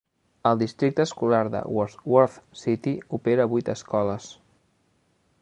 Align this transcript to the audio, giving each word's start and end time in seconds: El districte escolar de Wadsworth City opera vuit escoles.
El 0.51 0.61
districte 0.61 1.03
escolar 1.09 1.41
de 1.55 1.61
Wadsworth 1.75 2.39
City 2.63 2.95
opera 3.19 3.49
vuit 3.53 3.71
escoles. 3.77 4.33